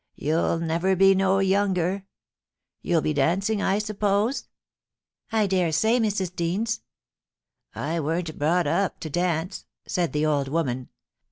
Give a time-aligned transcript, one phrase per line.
[0.15, 2.07] You'll never be no younger.
[2.81, 4.45] Youll be dancing, I suppose?
[5.31, 6.35] I dare say, Mrs.
[6.35, 6.81] Deans.'
[7.33, 10.89] * I warn't brought up to dance,' said the old woman.